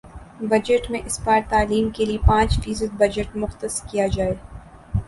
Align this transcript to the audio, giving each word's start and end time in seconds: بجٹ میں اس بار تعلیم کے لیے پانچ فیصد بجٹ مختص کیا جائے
بجٹ 0.43 0.89
میں 0.91 0.99
اس 1.05 1.19
بار 1.23 1.39
تعلیم 1.49 1.89
کے 1.89 2.05
لیے 2.05 2.17
پانچ 2.27 2.59
فیصد 2.63 2.95
بجٹ 2.97 3.35
مختص 3.35 3.81
کیا 3.83 4.07
جائے 4.07 4.33